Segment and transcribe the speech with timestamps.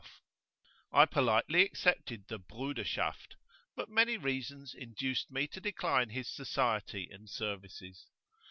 [0.01, 0.07] [FN#3]
[1.01, 3.35] I politely accepted the "Bruderschaft,"
[3.75, 8.07] but many reasons induced me to decline his society and services.